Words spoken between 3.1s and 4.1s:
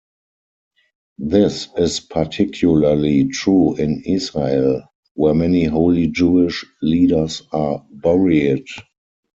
true in